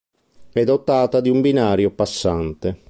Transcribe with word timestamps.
È 0.51 0.63
dotata 0.63 1.21
di 1.21 1.29
un 1.29 1.41
binario 1.41 1.91
passante. 1.91 2.79